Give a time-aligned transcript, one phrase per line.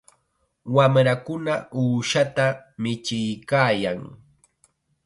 [0.75, 2.45] Wamrakuna uushata
[2.81, 3.99] michiykaayan.